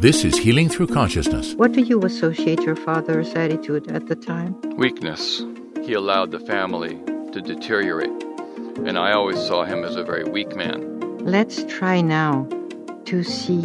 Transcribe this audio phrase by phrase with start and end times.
[0.00, 1.52] This is Healing Through Consciousness.
[1.56, 4.58] What do you associate your father's attitude at the time?
[4.78, 5.44] Weakness.
[5.82, 6.94] He allowed the family
[7.32, 8.08] to deteriorate,
[8.86, 11.18] and I always saw him as a very weak man.
[11.18, 12.48] Let's try now
[13.04, 13.60] to see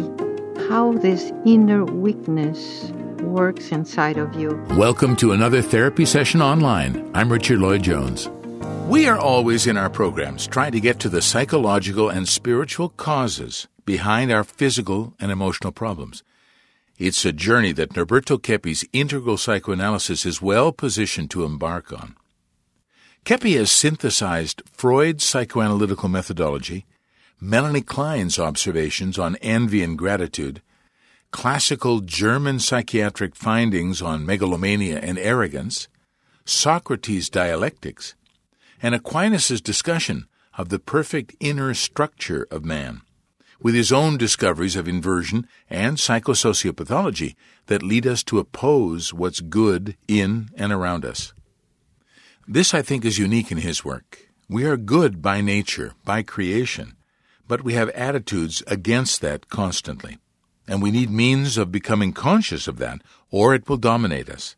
[0.68, 2.92] how this inner weakness
[3.22, 4.62] works inside of you.
[4.72, 7.10] Welcome to another therapy session online.
[7.14, 8.28] I'm Richard Lloyd Jones.
[8.86, 13.68] We are always in our programs trying to get to the psychological and spiritual causes
[13.86, 16.22] behind our physical and emotional problems.
[16.98, 22.16] It's a journey that Norberto Keppe's integral psychoanalysis is well positioned to embark on.
[23.24, 26.86] Keppe has synthesized Freud's psychoanalytical methodology,
[27.40, 30.62] Melanie Klein's observations on envy and gratitude,
[31.32, 35.88] classical German psychiatric findings on megalomania and arrogance,
[36.44, 38.14] Socrates' dialectics,
[38.80, 43.02] and Aquinas' discussion of the perfect inner structure of man,
[43.60, 47.34] with his own discoveries of inversion and psychosociopathology
[47.66, 51.32] that lead us to oppose what's good in and around us.
[52.46, 54.28] This, I think, is unique in his work.
[54.48, 56.96] We are good by nature, by creation,
[57.48, 60.18] but we have attitudes against that constantly,
[60.68, 64.54] and we need means of becoming conscious of that, or it will dominate us.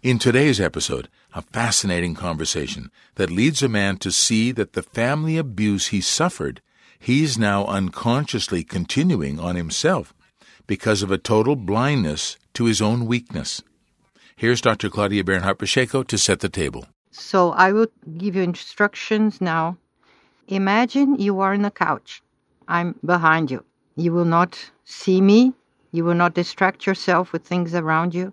[0.00, 5.36] In today's episode, a fascinating conversation that leads a man to see that the family
[5.36, 6.62] abuse he suffered,
[6.98, 10.14] he's now unconsciously continuing on himself
[10.66, 13.62] because of a total blindness to his own weakness.
[14.36, 14.88] Here's Dr.
[14.88, 16.86] Claudia Bernhardt Pacheco to set the table.
[17.10, 19.76] So I will give you instructions now.
[20.46, 22.22] Imagine you are on a couch.
[22.68, 23.64] I'm behind you.
[23.96, 25.54] You will not see me.
[25.90, 28.32] You will not distract yourself with things around you.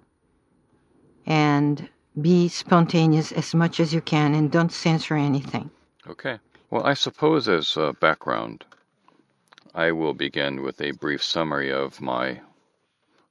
[1.26, 1.90] And
[2.22, 5.70] be spontaneous as much as you can and don't censor anything.
[6.08, 6.38] Okay.
[6.76, 8.66] Well, I suppose as a background,
[9.74, 12.42] I will begin with a brief summary of my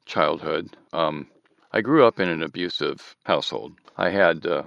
[0.07, 0.79] childhood.
[0.95, 1.27] Um,
[1.71, 3.75] I grew up in an abusive household.
[3.99, 4.63] I had uh,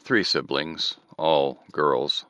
[0.00, 2.24] three siblings, all girls.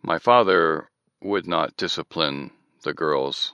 [0.00, 0.88] My father
[1.20, 2.52] would not discipline
[2.84, 3.52] the girls,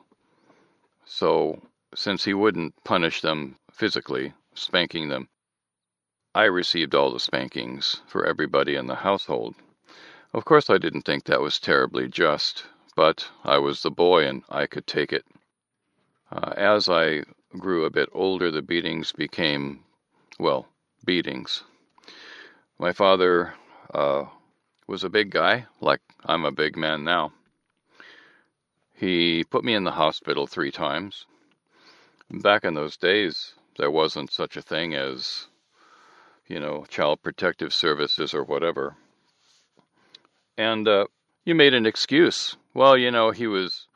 [1.07, 1.63] so
[1.95, 5.31] since he wouldn't punish them physically, spanking them,
[6.35, 9.55] I received all the spankings for everybody in the household.
[10.33, 12.65] Of course, I didn't think that was terribly just,
[12.95, 15.25] but I was the boy and I could take it.
[16.31, 17.25] Uh, as I
[17.59, 19.83] grew a bit older, the beatings became,
[20.39, 20.69] well,
[21.05, 21.65] beatings.
[22.79, 23.55] My father
[23.93, 24.27] uh,
[24.87, 27.33] was a big guy, like I'm a big man now.
[28.95, 31.27] He put me in the hospital three times.
[32.31, 35.49] Back in those days, there wasn't such a thing as
[36.47, 38.97] you know, child protective services or whatever.
[40.61, 41.07] And uh,
[41.47, 42.55] you made an excuse.
[42.75, 43.87] Well, you know, he was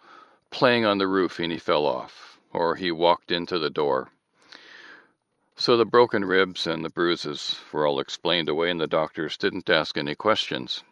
[0.51, 4.09] playing on the roof and he fell off, or he walked into the door.
[5.57, 9.69] So the broken ribs and the bruises were all explained away, and the doctors didn't
[9.69, 10.83] ask any questions.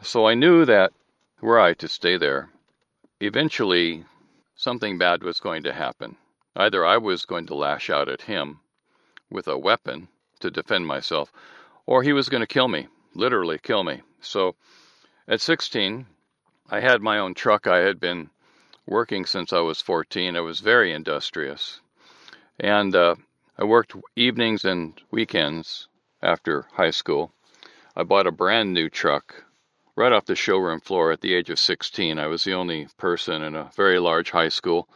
[0.00, 0.94] So I knew that
[1.42, 2.48] were I to stay there,
[3.20, 4.06] eventually
[4.56, 6.16] something bad was going to happen.
[6.56, 8.60] Either I was going to lash out at him
[9.30, 10.08] with a weapon,
[10.38, 11.30] to defend myself,
[11.84, 14.00] or he was going to kill me, literally kill me.
[14.22, 14.54] So
[15.26, 16.06] at 16,
[16.68, 17.66] I had my own truck.
[17.66, 18.30] I had been
[18.86, 20.36] working since I was 14.
[20.36, 21.80] I was very industrious.
[22.58, 23.14] And uh,
[23.58, 25.88] I worked evenings and weekends
[26.22, 27.32] after high school.
[27.96, 29.44] I bought a brand new truck
[29.96, 32.18] right off the showroom floor at the age of 16.
[32.18, 34.88] I was the only person in a very large high school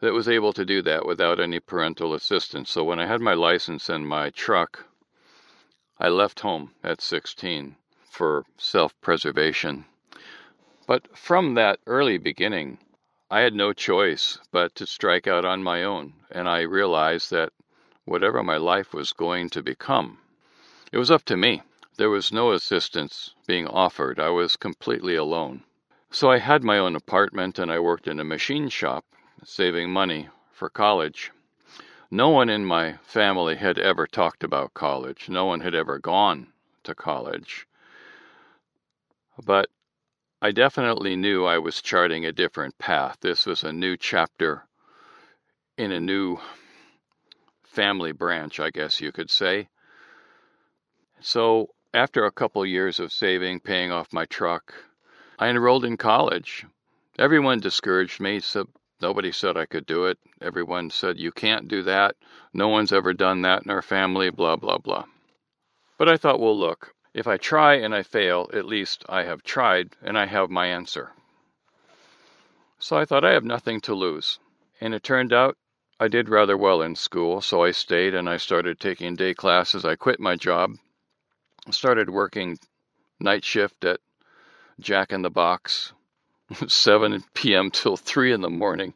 [0.00, 2.70] that was able to do that without any parental assistance.
[2.70, 4.86] So when I had my license and my truck,
[5.98, 7.76] I left home at 16
[8.12, 9.86] for self preservation.
[10.86, 12.76] But from that early beginning,
[13.30, 17.54] I had no choice but to strike out on my own, and I realized that
[18.04, 20.18] whatever my life was going to become,
[20.92, 21.62] it was up to me.
[21.96, 24.20] There was no assistance being offered.
[24.20, 25.64] I was completely alone.
[26.10, 29.06] So I had my own apartment and I worked in a machine shop
[29.42, 31.30] saving money for college.
[32.10, 35.30] No one in my family had ever talked about college.
[35.30, 36.52] No one had ever gone
[36.84, 37.66] to college.
[39.44, 39.68] But
[40.40, 43.18] I definitely knew I was charting a different path.
[43.20, 44.66] This was a new chapter
[45.76, 46.38] in a new
[47.64, 49.68] family branch, I guess you could say.
[51.20, 54.74] So, after a couple years of saving, paying off my truck,
[55.38, 56.66] I enrolled in college.
[57.18, 58.66] Everyone discouraged me, so
[59.02, 60.16] Nobody said I could do it.
[60.40, 62.14] Everyone said, You can't do that.
[62.54, 65.06] No one's ever done that in our family, blah, blah, blah.
[65.98, 69.42] But I thought, well, look, if I try and I fail, at least I have
[69.42, 71.12] tried and I have my answer.
[72.78, 74.38] So I thought, I have nothing to lose.
[74.80, 75.56] And it turned out
[76.00, 79.84] I did rather well in school, so I stayed and I started taking day classes.
[79.84, 80.72] I quit my job,
[81.70, 82.58] started working
[83.20, 84.00] night shift at
[84.80, 85.92] Jack in the Box,
[86.66, 87.70] 7 p.m.
[87.70, 88.94] till 3 in the morning.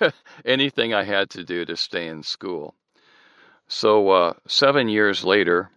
[0.46, 2.74] Anything I had to do to stay in school.
[3.68, 5.70] So, uh, seven years later,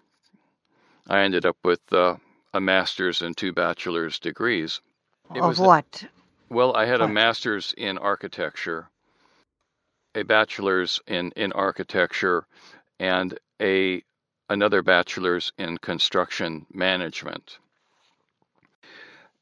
[1.07, 2.17] I ended up with uh,
[2.53, 4.81] a master's and two bachelor's degrees.
[5.33, 6.05] It of what?
[6.49, 7.09] Well, I had what?
[7.09, 8.87] a master's in architecture
[10.15, 12.45] a bachelor's in, in architecture
[12.99, 14.03] and a
[14.49, 17.57] another bachelor's in construction management.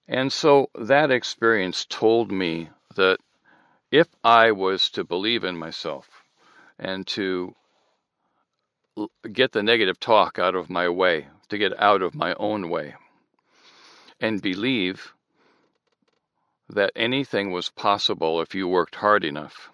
[0.08, 3.18] And so that experience told me that
[3.92, 6.08] if I was to believe in myself
[6.80, 7.56] and to
[9.32, 12.96] get the negative talk out of my way, to get out of my own way,
[14.22, 15.14] and believe
[16.70, 19.70] that anything was possible if you worked hard enough,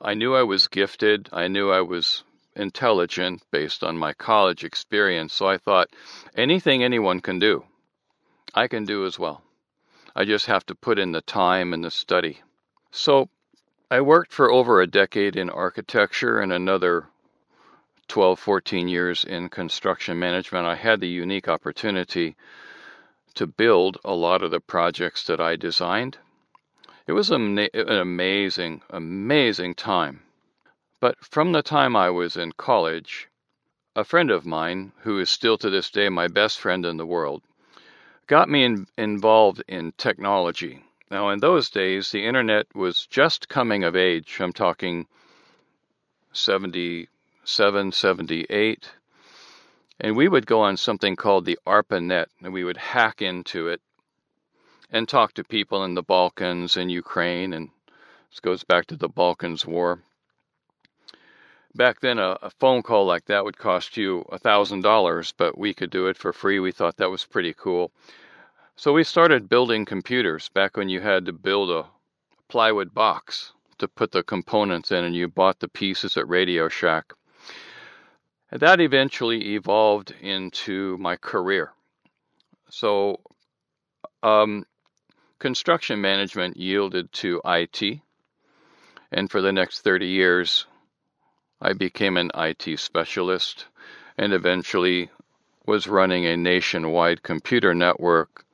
[0.00, 1.28] I knew I was gifted.
[1.34, 2.24] I knew I was
[2.56, 5.34] intelligent based on my college experience.
[5.34, 5.88] So I thought
[6.34, 7.64] anything anyone can do,
[8.54, 9.42] I can do as well.
[10.16, 12.40] I just have to put in the time and the study.
[12.90, 13.28] So
[13.90, 17.09] I worked for over a decade in architecture and another
[18.10, 20.66] 12, 14 years in construction management.
[20.66, 22.36] I had the unique opportunity
[23.34, 26.18] to build a lot of the projects that I designed
[27.10, 30.22] it was an amazing, amazing time.
[31.00, 33.28] But from the time I was in college,
[33.96, 37.06] a friend of mine, who is still to this day my best friend in the
[37.06, 37.42] world,
[38.28, 40.84] got me in, involved in technology.
[41.10, 44.38] Now, in those days, the internet was just coming of age.
[44.38, 45.08] I'm talking
[46.32, 47.08] 77,
[47.44, 48.90] 78.
[49.98, 53.80] And we would go on something called the ARPANET, and we would hack into it
[54.90, 57.70] and talk to people in the Balkans and Ukraine, and
[58.30, 60.02] this goes back to the Balkans War.
[61.74, 65.56] Back then, a, a phone call like that would cost you a thousand dollars, but
[65.56, 66.58] we could do it for free.
[66.58, 67.92] We thought that was pretty cool.
[68.74, 71.86] So we started building computers back when you had to build a
[72.48, 77.12] plywood box to put the components in, and you bought the pieces at Radio Shack.
[78.50, 81.72] And that eventually evolved into my career.
[82.68, 83.20] So,
[84.22, 84.66] um,
[85.38, 88.00] construction management yielded to IT,
[89.12, 90.66] and for the next 30 years,
[91.60, 93.66] I became an IT specialist
[94.16, 95.10] and eventually
[95.66, 98.44] was running a nationwide computer network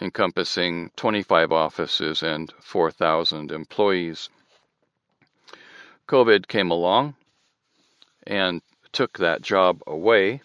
[0.00, 4.28] encompassing 25 offices and 4,000 employees.
[6.06, 7.16] COVID came along
[8.26, 8.62] and
[8.98, 10.40] took that job away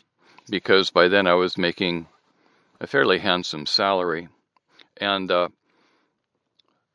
[0.47, 2.05] because by then I was making
[2.79, 4.27] a fairly handsome salary.
[4.97, 5.49] And uh,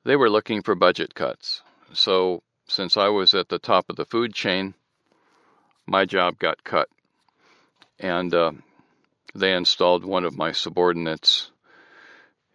[0.04, 1.62] they were looking for budget cuts.
[1.92, 4.74] So, since I was at the top of the food chain,
[5.84, 6.88] my job got cut.
[7.98, 8.52] And uh,
[9.34, 11.50] they installed one of my subordinates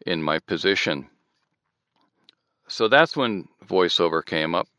[0.05, 1.09] in my position.
[2.69, 4.69] So that's when voiceover came up.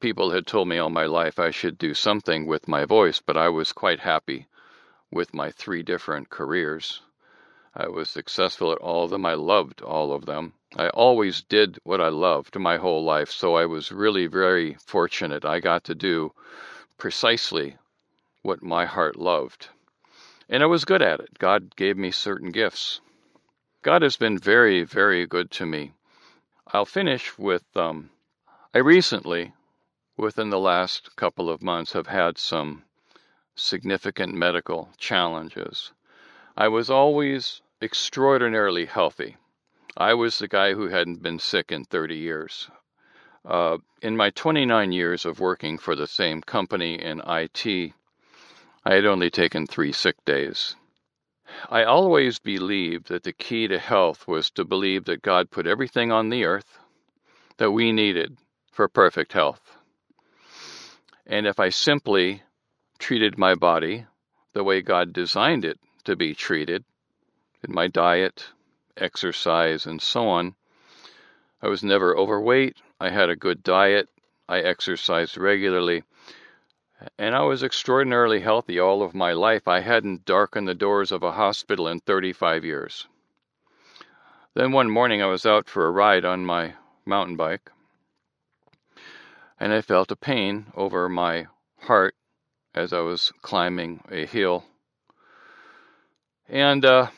[0.00, 3.36] People had told me all my life I should do something with my voice, but
[3.36, 4.46] I was quite happy
[5.10, 7.02] with my three different careers.
[7.74, 9.26] I was successful at all of them.
[9.26, 10.54] I loved all of them.
[10.74, 15.44] I always did what I loved my whole life, so I was really very fortunate.
[15.44, 16.32] I got to do
[16.96, 17.76] precisely
[18.42, 19.68] what my heart loved.
[20.48, 21.38] And I was good at it.
[21.38, 23.00] God gave me certain gifts.
[23.82, 25.92] God has been very, very good to me.
[26.66, 28.10] I'll finish with um,
[28.72, 29.52] I recently,
[30.20, 32.84] within the last couple of months, have had some
[33.54, 35.92] significant medical challenges.
[36.56, 39.36] I was always extraordinarily healthy.
[39.96, 42.70] I was the guy who hadn't been sick in 30 years.
[43.44, 47.92] Uh, in my 29 years of working for the same company in IT,
[48.84, 50.76] I had only taken three sick days.
[51.68, 56.12] I always believed that the key to health was to believe that God put everything
[56.12, 56.78] on the earth
[57.56, 58.36] that we needed
[58.70, 59.79] for perfect health.
[61.30, 62.42] And if I simply
[62.98, 64.04] treated my body
[64.52, 66.84] the way God designed it to be treated
[67.62, 68.48] in my diet,
[68.96, 70.56] exercise, and so on.
[71.62, 72.78] I was never overweight.
[72.98, 74.08] I had a good diet.
[74.48, 76.02] I exercised regularly.
[77.16, 79.68] And I was extraordinarily healthy all of my life.
[79.68, 83.06] I hadn't darkened the doors of a hospital in 35 years.
[84.54, 86.74] Then one morning I was out for a ride on my
[87.06, 87.70] mountain bike,
[89.60, 91.46] and I felt a pain over my
[91.80, 92.14] heart
[92.74, 94.64] as I was climbing a hill.
[96.48, 97.08] And uh,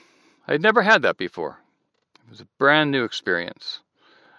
[0.49, 1.61] I'd never had that before.
[2.26, 3.80] It was a brand new experience.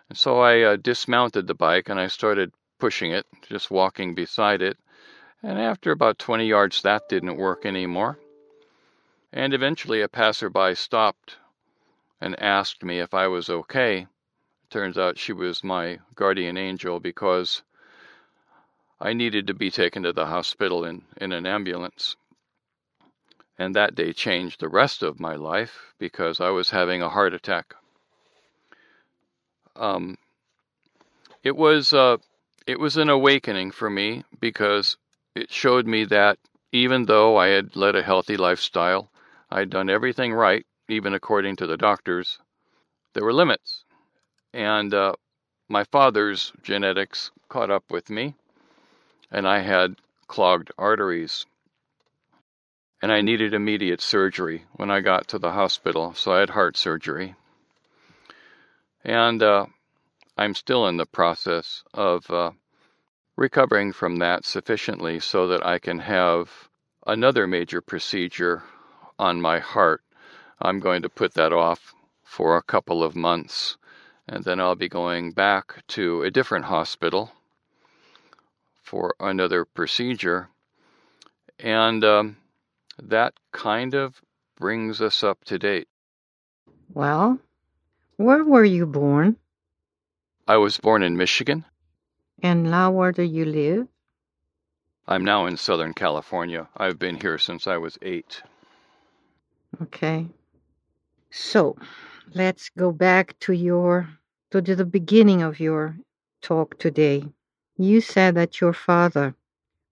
[0.09, 4.61] And so I uh, dismounted the bike and I started pushing it, just walking beside
[4.61, 4.77] it.
[5.41, 8.19] And after about 20 yards, that didn't work anymore.
[9.31, 11.37] And eventually, a passerby stopped
[12.19, 14.07] and asked me if I was okay.
[14.69, 17.63] Turns out she was my guardian angel because
[19.05, 22.15] I needed to be taken to the hospital in, in an ambulance.
[23.59, 27.33] And that day changed the rest of my life because I was having a heart
[27.33, 27.75] attack.
[29.75, 30.17] Um,
[31.43, 32.17] it was uh,
[32.65, 34.95] it was an awakening for me because
[35.35, 36.39] it showed me that
[36.71, 39.11] even though I had led a healthy lifestyle,
[39.51, 42.39] I'd done everything right, even according to the doctors.
[43.13, 43.83] There were limits.
[44.53, 45.15] And uh,
[45.67, 48.35] my father's genetics caught up with me,
[49.33, 49.95] and I had
[50.27, 51.47] clogged arteries.
[53.01, 56.77] And I needed immediate surgery when I got to the hospital, so I had heart
[56.77, 57.35] surgery.
[59.03, 59.65] And uh,
[60.37, 62.51] I'm still in the process of uh,
[63.35, 66.69] recovering from that sufficiently so that I can have
[67.07, 68.63] another major procedure
[69.17, 70.01] on my heart.
[70.61, 73.77] I'm going to put that off for a couple of months,
[74.27, 77.31] and then I'll be going back to a different hospital
[78.93, 80.49] for another procedure.
[81.57, 82.37] And um,
[83.01, 84.21] that kind of
[84.55, 85.87] brings us up to date.
[86.93, 87.39] Well,
[88.17, 89.37] where were you born?
[90.47, 91.65] I was born in Michigan.
[92.43, 93.87] And now where do you live?
[95.07, 96.69] I'm now in Southern California.
[96.77, 98.43] I've been here since I was eight.
[99.81, 100.27] Okay.
[101.31, 101.77] So
[102.35, 104.07] let's go back to your
[104.51, 105.97] to the beginning of your
[106.43, 107.25] talk today.
[107.77, 109.35] You said that your father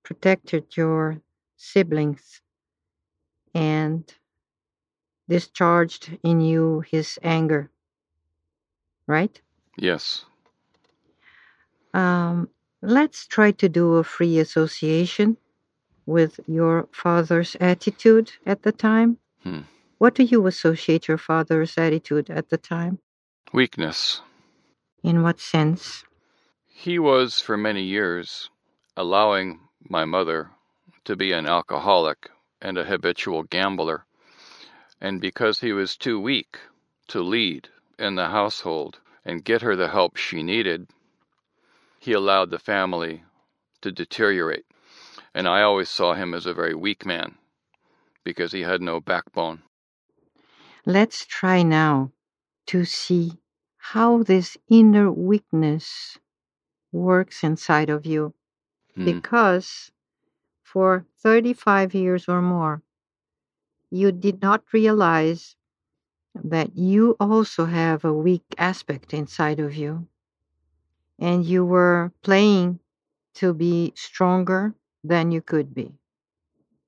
[0.04, 1.22] protected your
[1.58, 2.42] siblings
[3.54, 4.04] and
[5.28, 7.70] discharged in you his anger.
[9.08, 9.42] Right?
[9.78, 10.26] Yes.
[11.94, 12.50] Um,
[12.82, 15.38] let's try to do a free association
[16.06, 19.18] with your father's attitude at the time.
[19.44, 19.62] Hmm.
[19.98, 23.00] What do you associate your father's attitude at the time?
[23.54, 24.22] Weakness.
[25.04, 26.04] In what sense?
[26.84, 28.50] He was, for many years,
[28.98, 30.50] allowing my mother
[31.06, 34.08] to be an alcoholic and a habitual gambler.
[35.00, 36.58] And because he was too weak
[37.10, 37.70] to lead
[38.00, 40.88] in the household and get her the help she needed,
[42.00, 43.26] he allowed the family
[43.82, 44.66] to deteriorate.
[45.36, 47.38] And I always saw him as a very weak man
[48.24, 49.62] because he had no backbone.
[50.88, 52.12] Let's try now
[52.66, 53.34] to see
[53.78, 56.18] how this inner weakness
[56.92, 58.34] works inside of you.
[58.96, 59.06] Hmm.
[59.06, 59.92] Because
[60.64, 62.84] for 35 years or more,
[63.92, 65.56] you did not realize
[66.36, 70.08] that you also have a weak aspect inside of you.
[71.20, 72.80] And you were playing
[73.36, 75.94] to be stronger than you could be.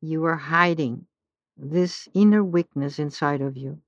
[0.02, 1.08] You were hiding
[1.58, 3.82] this inner weakness inside of you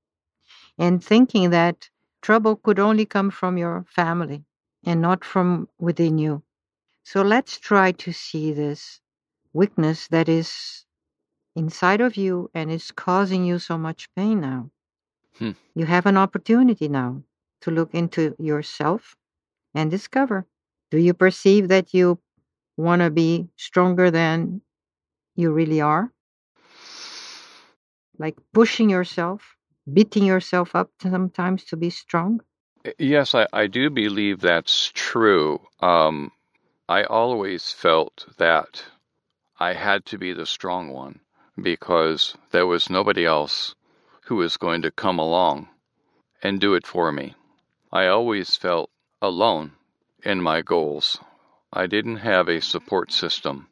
[0.77, 1.89] and thinking that
[2.21, 4.45] trouble could only come from your family
[4.85, 6.43] and not from within you.
[7.03, 9.01] So let's try to see this
[9.53, 10.85] weakness that is
[11.55, 14.71] inside of you and is causing you so much pain now.
[15.39, 15.51] Hmm.
[15.75, 17.23] You have an opportunity now
[17.61, 19.15] to look into yourself
[19.73, 20.45] and discover
[20.91, 22.19] do you perceive that you
[22.77, 24.61] want to be stronger than
[25.35, 26.11] you really are?
[28.17, 29.57] Like pushing yourself,
[29.91, 32.41] beating yourself up sometimes to be strong?
[32.99, 35.59] Yes, I, I do believe that's true.
[35.79, 36.31] Um,
[36.87, 38.85] I always felt that
[39.59, 41.19] I had to be the strong one
[41.59, 43.73] because there was nobody else
[44.25, 45.69] who was going to come along
[46.43, 47.33] and do it for me.
[47.91, 49.71] I always felt alone
[50.23, 51.19] in my goals.
[51.73, 53.69] I didn't have a support system.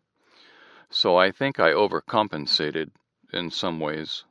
[0.89, 2.89] So I think I overcompensated
[3.31, 4.23] in some ways.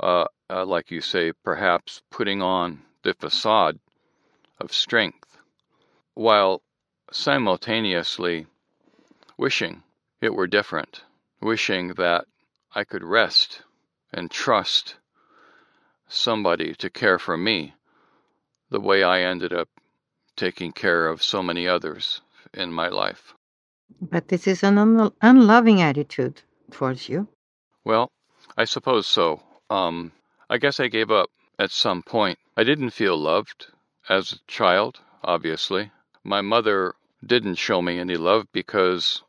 [0.00, 3.78] Uh, uh, like you say, perhaps putting on the facade
[4.62, 5.38] of strength
[6.14, 6.62] while
[7.10, 8.46] simultaneously
[9.36, 9.82] wishing
[10.20, 11.02] it were different,
[11.40, 12.24] wishing that
[12.74, 13.62] I could rest
[14.12, 14.96] and trust
[16.08, 17.74] somebody to care for me
[18.70, 19.68] the way I ended up
[20.36, 22.20] taking care of so many others
[22.54, 23.34] in my life.
[24.00, 27.28] But this is an un- unloving attitude towards you.
[27.84, 28.10] Well,
[28.56, 29.42] I suppose so.
[29.68, 30.12] Um,
[30.48, 32.38] I guess I gave up at some point.
[32.56, 33.71] I didn't feel loved
[34.08, 35.90] as a child, obviously.
[36.24, 36.94] My mother
[37.24, 39.22] didn't show me any love because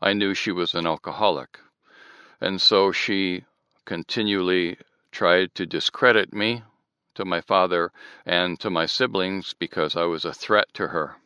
[0.00, 1.58] I knew she was an alcoholic.
[2.40, 3.44] And so she
[3.84, 4.78] continually
[5.10, 6.62] tried to discredit me,
[7.18, 7.90] to my father
[8.24, 11.16] and to my siblings because I was a threat to her.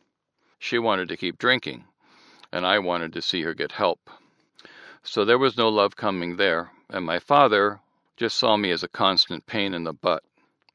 [0.57, 1.85] She wanted to keep drinking,
[2.51, 4.09] and I wanted to see her get help.
[5.03, 7.79] So there was no love coming there, and my father
[8.17, 10.23] just saw me as a constant pain in the butt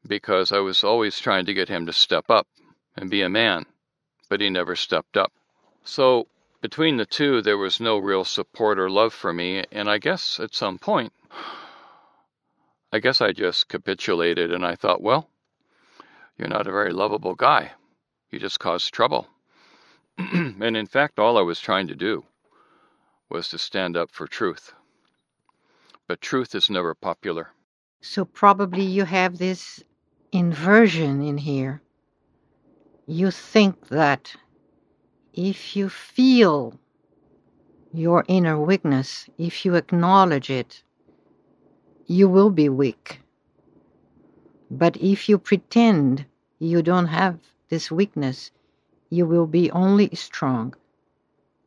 [0.06, 2.46] because I was always trying to get him to step up
[2.96, 3.66] and be a man,
[4.28, 5.32] but he never stepped up.
[5.84, 6.28] So
[6.60, 10.40] between the two, there was no real support or love for me, and I guess
[10.40, 11.12] at some point,
[12.92, 15.28] I guess I just capitulated and I thought, well,
[16.38, 17.72] you're not a very lovable guy.
[18.30, 19.26] You just caused trouble.
[20.18, 22.24] and in fact, all I was trying to do
[23.28, 24.72] was to stand up for truth.
[26.06, 27.50] But truth is never popular.
[28.00, 29.82] So probably you have this
[30.32, 31.80] inversion in here.
[33.06, 34.34] You think that
[35.32, 36.78] if you feel
[37.92, 40.82] your inner weakness, if you acknowledge it,
[42.06, 43.20] you will be weak.
[44.70, 46.26] But if you pretend
[46.58, 48.50] you don't have this weakness,
[49.10, 50.74] you will be only strong,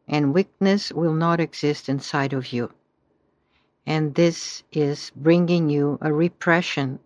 [0.07, 2.71] and weakness will not exist inside of you.
[3.87, 6.99] And this is bringing you a repression,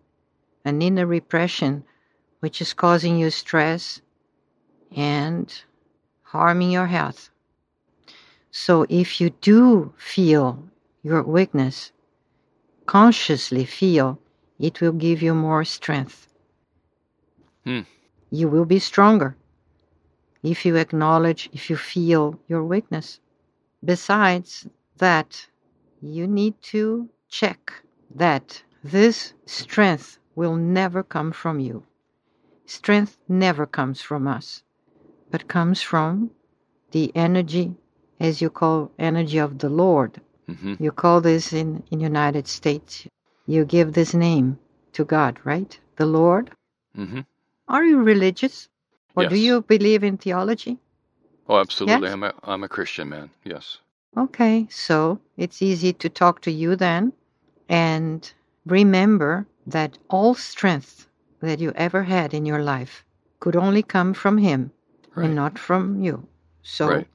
[0.66, 1.84] an inner repression,
[2.40, 4.02] which is causing you stress
[4.90, 5.62] and
[6.22, 7.30] harming your health.
[8.50, 10.64] So if you do feel
[11.04, 11.92] your weakness,
[12.84, 14.18] consciously feel,
[14.58, 16.26] it will give you more strength.
[17.64, 17.82] Hmm.
[18.30, 19.36] You will be stronger
[20.42, 23.20] if you acknowledge, if you feel your weakness.
[23.84, 24.66] Besides
[24.98, 25.46] that,
[26.02, 27.72] you need to check
[28.12, 31.82] that this strength will never come from you.
[32.66, 34.62] Strength never comes from us
[35.30, 36.30] but comes from
[36.92, 37.74] the energy,
[38.20, 40.20] as you call energy of the Lord.
[40.48, 40.74] Mm-hmm.
[40.78, 43.06] You call this in in United States.
[43.46, 44.58] You give this name
[44.92, 45.78] to God, right?
[45.96, 46.50] The Lord.
[46.96, 47.20] Mm-hmm.
[47.68, 48.68] Are you religious,
[49.16, 49.30] or yes.
[49.32, 50.78] do you believe in theology?
[51.48, 52.06] Oh, absolutely.
[52.06, 52.12] Yes?
[52.12, 53.30] I'm a I'm a Christian man.
[53.44, 53.78] Yes.
[54.16, 57.12] Okay, so it's easy to talk to you then,
[57.68, 58.32] and
[58.64, 61.08] remember that all strength
[61.40, 63.04] that you ever had in your life
[63.40, 64.72] could only come from Him
[65.14, 65.26] Right.
[65.26, 66.28] and not from you.
[66.62, 67.08] So Right.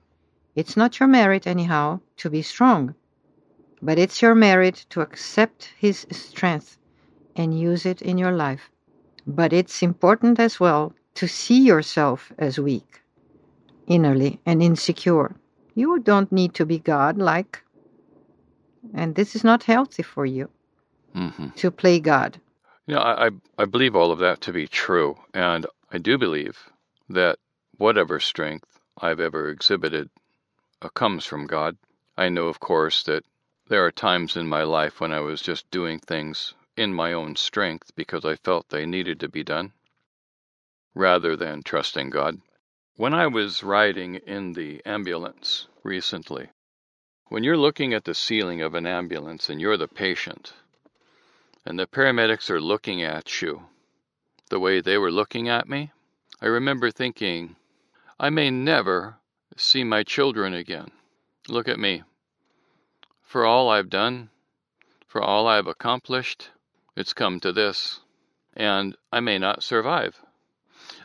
[0.56, 2.96] it's not your merit, anyhow, to be strong,
[3.82, 6.78] but it's your merit to accept His strength
[7.36, 8.70] and use it in your life.
[9.28, 13.02] But it's important as well to see yourself as weak,
[13.88, 15.36] innerly, and insecure.
[15.76, 17.64] You don't need to be God like,
[18.94, 20.50] and this is not healthy for you
[21.16, 21.50] Mm-hmm.
[21.58, 22.40] to play God.
[22.88, 26.18] You know, I, I I believe all of that to be true, and I do
[26.18, 26.60] believe
[27.10, 27.40] that
[27.78, 30.10] whatever strength I've ever exhibited
[30.82, 31.78] uh, comes from God.
[32.18, 33.24] I know, of course, that
[33.68, 37.36] there are times in my life when I was just doing things in my own
[37.36, 39.74] strength because I felt they needed to be done,
[40.96, 42.42] rather than trusting God.
[42.98, 46.50] When I was riding in the ambulance recently,
[47.30, 50.54] when you're looking at the ceiling of an ambulance and you're the patient,
[51.66, 53.68] and the paramedics are looking at you
[54.52, 55.92] the way they were looking at me,
[56.42, 57.56] I remember thinking,
[58.20, 59.18] I may never
[59.56, 60.92] see my children again.
[61.48, 62.04] Look at me.
[63.22, 64.30] For all I've done,
[65.08, 66.50] for all I've accomplished,
[66.98, 68.02] it's come to this,
[68.54, 70.20] and I may not survive.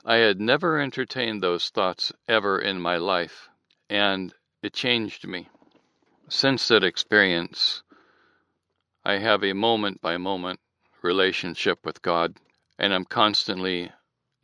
[0.05, 3.49] I had never entertained those thoughts ever in my life,
[3.88, 5.49] and it changed me.
[6.29, 7.83] Since that experience,
[9.07, 10.59] I have a moment by moment
[11.01, 12.38] relationship with God,
[12.77, 13.92] and I'm constantly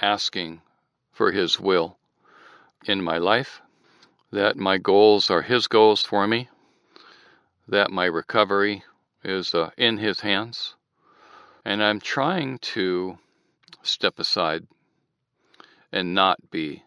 [0.00, 0.62] asking
[1.10, 1.98] for His will
[2.84, 3.60] in my life,
[4.30, 6.48] that my goals are His goals for me,
[7.66, 8.84] that my recovery
[9.24, 10.76] is uh, in His hands,
[11.64, 13.18] and I'm trying to
[13.82, 14.68] step aside
[15.90, 16.84] and not be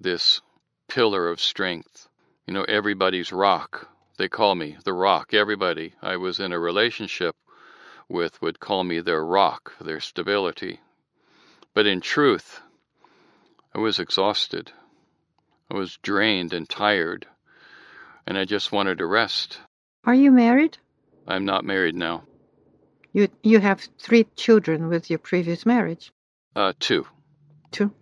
[0.00, 0.40] this
[0.88, 2.08] pillar of strength.
[2.48, 3.95] You know, everybody's rock.
[4.18, 5.34] They call me the rock.
[5.34, 7.36] Everybody I was in a relationship
[8.08, 10.80] with would call me their rock, their stability.
[11.74, 12.60] But in truth,
[13.74, 14.72] I was exhausted.
[15.70, 17.26] I was drained and tired,
[18.26, 19.58] and I just wanted to rest.
[20.04, 20.78] Are you married?
[21.28, 22.24] I'm not married now.
[23.12, 26.12] You you have three children with your previous marriage.
[26.54, 27.06] Uh, two.
[27.70, 27.92] Two.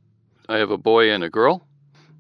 [0.49, 1.67] I have a boy and a girl.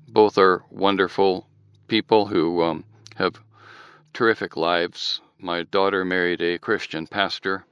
[0.09, 1.46] Both are wonderful
[1.87, 2.85] people who um,
[3.16, 3.40] have
[4.14, 5.20] terrific lives.
[5.38, 7.66] My daughter married a Christian pastor,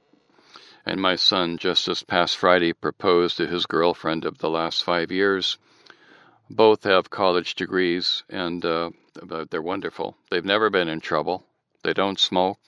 [0.85, 5.11] and my son, just this past Friday, proposed to his girlfriend of the last five
[5.11, 5.57] years.
[6.49, 8.91] Both have college degrees, and uh,
[9.49, 10.17] they're wonderful.
[10.29, 11.43] They've never been in trouble.
[11.83, 12.59] They don't smoke,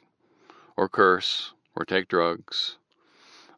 [0.75, 2.77] or curse, or take drugs.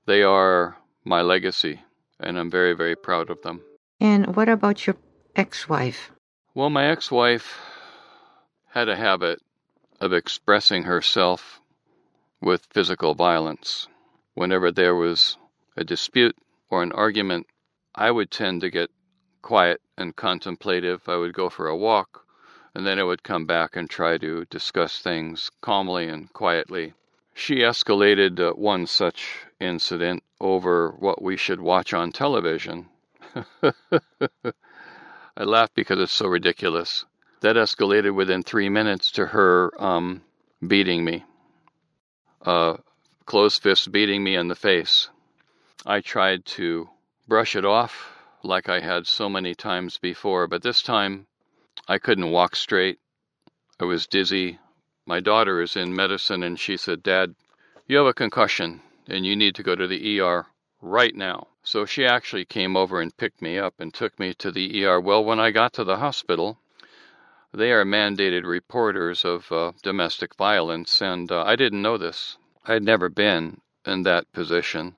[0.06, 0.76] They are
[1.06, 1.80] my legacy
[2.20, 3.62] and I'm very, very proud of them.
[4.00, 4.96] And what about your
[5.36, 6.12] ex wife?
[6.54, 7.60] Well, my ex wife
[8.70, 9.40] had a habit
[10.00, 11.62] of expressing herself
[12.42, 13.88] with physical violence.
[14.34, 15.38] Whenever there was
[15.76, 16.38] a dispute
[16.70, 17.48] or an argument,
[17.96, 18.92] I would tend to get
[19.42, 21.08] quiet and contemplative.
[21.10, 22.26] I would go for a walk,
[22.76, 26.94] and then I would come back and try to discuss things calmly and quietly.
[27.34, 32.90] She escalated uh, one such incident over what we should watch on television.
[33.64, 37.06] I laugh because it's so ridiculous.
[37.42, 40.24] That escalated within three minutes to her um,
[40.66, 41.24] beating me.
[42.42, 42.78] Uh,
[43.26, 45.10] closed fist beating me in the face.
[45.86, 46.90] I tried to
[47.28, 48.10] brush it off
[48.42, 51.28] like I had so many times before, but this time
[51.88, 52.98] I couldn't walk straight.
[53.80, 54.58] I was dizzy.
[55.06, 57.36] My daughter is in medicine and she said, Dad,
[57.86, 60.48] you have a concussion and you need to go to the ER
[60.82, 61.48] right now.
[61.62, 65.00] So she actually came over and picked me up and took me to the ER.
[65.00, 66.58] Well, when I got to the hospital,
[67.54, 72.38] they are mandated reporters of uh, domestic violence, and uh, I didn't know this.
[72.66, 74.98] I had never been in that position.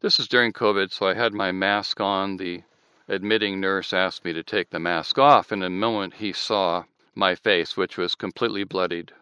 [0.00, 2.36] This is during COVID, so I had my mask on.
[2.36, 2.62] The
[3.08, 6.84] admitting nurse asked me to take the mask off, and in a moment he saw
[7.14, 9.12] my face, which was completely bloodied.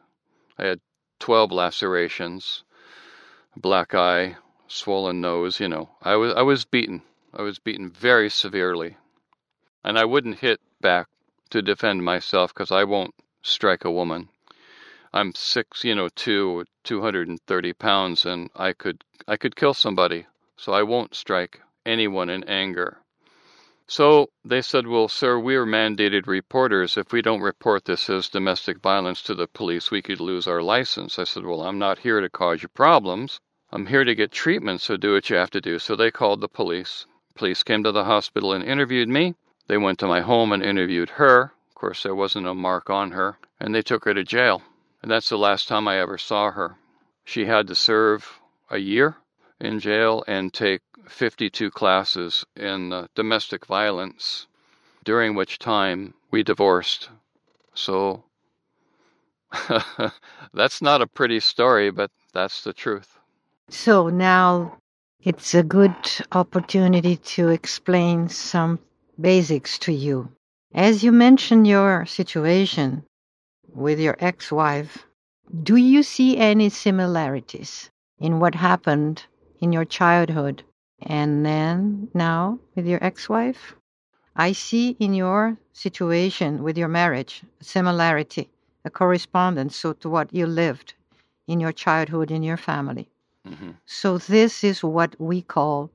[0.59, 0.81] I had
[1.20, 2.64] 12 lacerations,
[3.57, 5.90] black eye, swollen nose, you know.
[6.02, 7.02] I was I was beaten.
[7.33, 8.96] I was beaten very severely.
[9.85, 11.09] And I wouldn't hit back
[11.50, 14.28] to defend myself because I won't strike a woman.
[15.12, 20.72] I'm six, you know, two, 230 pounds, and I could I could kill somebody, so
[20.72, 22.98] I won't strike anyone in anger.
[23.88, 26.96] So they said, Well, sir, we are mandated reporters.
[26.96, 30.61] If we don't report this as domestic violence to the police, we could lose our
[30.61, 31.20] license.
[31.20, 33.38] I said, Well, I'm not here to cause you problems.
[33.70, 35.78] I'm here to get treatment, so do what you have to do.
[35.78, 37.06] So they called the police.
[37.37, 39.37] Police came to the hospital and interviewed me.
[39.68, 41.52] They went to my home and interviewed her.
[41.68, 43.38] Of course, there wasn't a mark on her.
[43.59, 44.62] And they took her to jail.
[45.02, 46.76] And that's the last time I ever saw her.
[47.24, 49.16] She had to serve a year
[49.61, 54.46] in jail and take 52 classes in uh, domestic violence,
[55.05, 57.09] during which time we divorced.
[57.74, 58.24] So
[60.55, 63.18] that's not a pretty story, but that's the truth.
[63.68, 64.79] So now
[65.22, 65.96] it's a good
[66.33, 68.79] opportunity to explain some
[69.20, 70.31] basics to you.
[70.74, 73.05] As you mentioned your situation
[73.74, 75.07] with your ex wife,
[75.62, 79.24] do you see any similarities in what happened
[79.61, 80.62] in your childhood
[81.02, 83.74] and then now with your ex wife?
[84.35, 88.50] I see in your situation with your marriage a similarity,
[88.85, 90.94] a correspondence so to what you lived
[91.46, 93.09] in your childhood in your family.
[93.48, 93.70] Mm-hmm.
[93.87, 95.90] So, this is what we call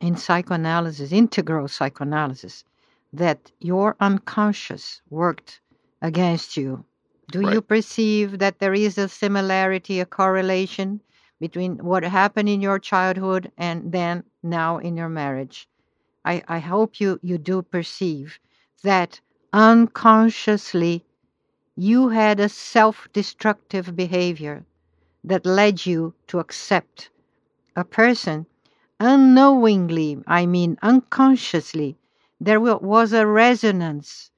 [0.00, 2.64] in psychoanalysis, integral psychoanalysis,
[3.12, 5.60] that your unconscious worked
[6.00, 6.84] against you.
[7.30, 7.54] Do right.
[7.54, 11.00] you perceive that there is a similarity, a correlation
[11.38, 15.68] between what happened in your childhood and then now in your marriage?
[16.24, 18.38] I, I hope you, you do perceive
[18.82, 19.20] that
[19.52, 21.04] unconsciously
[21.76, 24.64] you had a self destructive behavior
[25.24, 27.10] that led you to accept
[27.76, 28.46] a person
[29.00, 31.96] unknowingly, I mean unconsciously,
[32.40, 34.30] there was a resonance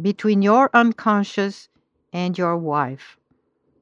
[0.00, 1.68] between your unconscious
[2.12, 3.16] and your wife.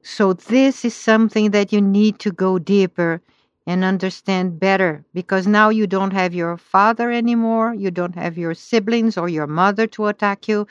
[0.01, 3.21] So, this is something that you need to go deeper
[3.65, 8.53] and understand better because now you don't have your father anymore, you don't have your
[8.53, 10.67] siblings or your mother to attack you,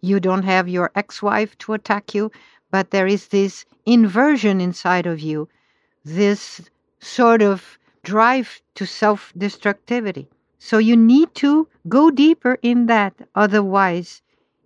[0.00, 2.30] you don't have your ex wife to attack you,
[2.70, 5.48] but there is this inversion inside of you,
[6.04, 6.60] this
[7.00, 10.28] sort of drive to self destructivity.
[10.58, 13.14] So you need to go deeper in that.
[13.34, 14.22] Otherwise,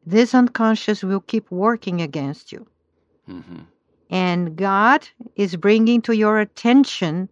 [0.07, 2.67] this unconscious will keep working against you.
[3.29, 3.63] Mm-hmm.
[4.11, 7.29] And God is bringing to your attention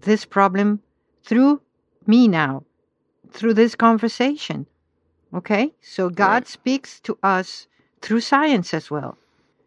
[0.00, 0.80] this problem
[1.22, 1.60] through
[2.06, 2.64] me now,
[3.30, 4.66] through this conversation.
[5.34, 5.72] Okay?
[5.80, 6.48] So God right.
[6.48, 7.66] speaks to us
[8.00, 9.16] through science as well.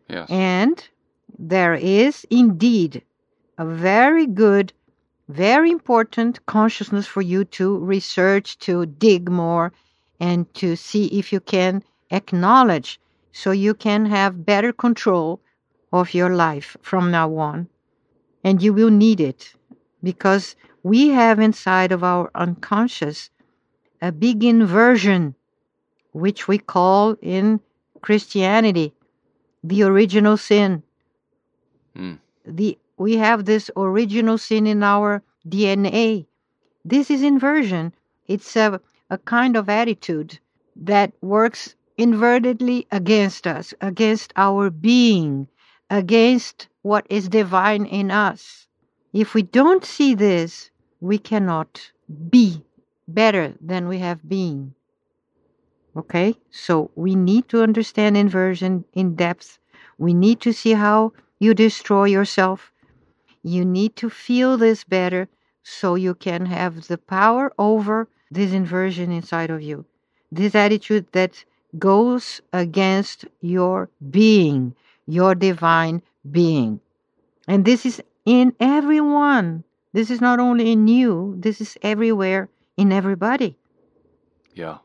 [0.10, 0.30] Yes.
[0.30, 0.88] And
[1.38, 3.04] there is indeed
[3.58, 4.74] a very good,
[5.28, 9.74] very important consciousness for you to research, to dig more,
[10.20, 13.00] and to see if you can acknowledge
[13.32, 15.42] so you can have better control
[15.92, 17.68] of your life from now on.
[18.44, 19.54] And you will need it
[20.04, 23.30] because we have inside of our unconscious
[24.02, 25.36] a big inversion,
[26.12, 27.60] which we call in
[28.02, 28.94] Christianity
[29.64, 30.84] the original sin.
[31.98, 32.20] Mm.
[32.46, 36.26] The we have this original sin in our DNA.
[36.84, 37.94] This is inversion.
[38.28, 38.80] It's a,
[39.10, 40.40] a kind of attitude
[40.76, 45.48] that works invertedly against us, against our being,
[45.90, 48.68] against what is divine in us.
[49.14, 51.92] If we don't see this, we cannot
[52.30, 52.64] be
[53.08, 54.74] better than we have been.
[55.96, 56.36] Okay?
[56.52, 59.60] So we need to understand inversion in depth.
[59.98, 62.72] We need to see how you destroy yourself.
[63.48, 65.30] You need to feel this better
[65.62, 69.86] so you can have the power over this inversion inside of you.
[70.32, 71.46] This attitude that
[71.78, 74.74] goes against your being,
[75.06, 76.80] your divine being.
[77.48, 79.64] And this is in everyone.
[79.94, 83.60] This is not only in you, this is everywhere in everybody.
[84.56, 84.80] Yeah.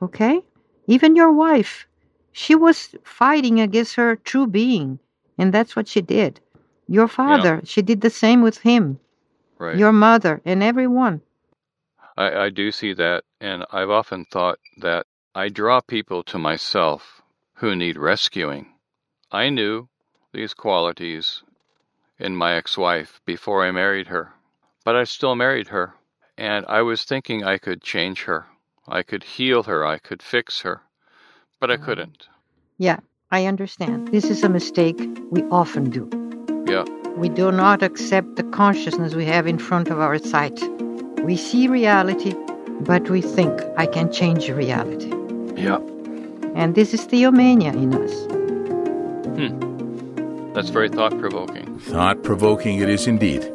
[0.00, 0.40] Okay?
[0.86, 1.86] Even your wife.
[2.32, 5.00] She was fighting against her true being,
[5.36, 6.40] and that's what she did.
[6.90, 7.68] Your father, yeah.
[7.70, 8.98] she did the same with him.
[9.58, 9.76] Right.
[9.76, 11.20] Your mother, and everyone.
[12.16, 17.22] I, I do see that, and I've often thought that I draw people to myself
[17.54, 18.74] who need rescuing.
[19.30, 19.88] I knew
[20.32, 21.44] these qualities
[22.18, 24.32] in my ex wife before I married her,
[24.84, 25.94] but I still married her,
[26.36, 28.46] and I was thinking I could change her.
[28.88, 30.82] I could heal her, I could fix her,
[31.60, 32.26] but I couldn't.
[32.78, 32.98] Yeah,
[33.30, 34.08] I understand.
[34.08, 34.98] This is a mistake
[35.30, 36.29] we often do.
[36.70, 36.84] Yeah.
[37.16, 40.62] We do not accept the consciousness we have in front of our sight.
[41.24, 42.34] We see reality,
[42.80, 45.12] but we think I can change reality.
[45.60, 45.78] Yeah.
[46.54, 48.14] And this is theomania in us.
[49.36, 50.52] Hmm.
[50.52, 51.78] That's very thought provoking.
[51.80, 53.50] Thought provoking it is indeed.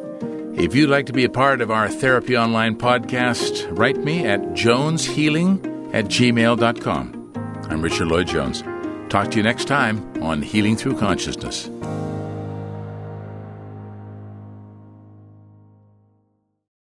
[0.58, 4.40] If you'd like to be a part of our Therapy Online podcast, write me at
[4.54, 7.32] joneshealing at gmail.com.
[7.68, 8.62] I'm Richard Lloyd Jones.
[9.10, 11.68] Talk to you next time on Healing Through Consciousness.